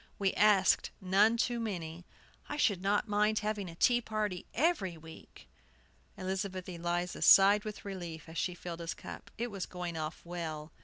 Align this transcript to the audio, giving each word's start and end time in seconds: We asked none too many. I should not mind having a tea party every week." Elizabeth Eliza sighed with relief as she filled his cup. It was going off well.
We 0.17 0.33
asked 0.33 0.89
none 0.99 1.37
too 1.37 1.59
many. 1.59 2.05
I 2.49 2.57
should 2.57 2.81
not 2.81 3.07
mind 3.07 3.37
having 3.45 3.69
a 3.69 3.75
tea 3.75 4.01
party 4.01 4.47
every 4.51 4.97
week." 4.97 5.47
Elizabeth 6.17 6.67
Eliza 6.67 7.21
sighed 7.21 7.63
with 7.63 7.85
relief 7.85 8.27
as 8.27 8.39
she 8.39 8.55
filled 8.55 8.79
his 8.79 8.95
cup. 8.95 9.29
It 9.37 9.51
was 9.51 9.67
going 9.67 9.95
off 9.97 10.21
well. 10.25 10.71